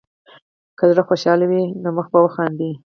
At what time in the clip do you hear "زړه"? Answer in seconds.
0.91-1.03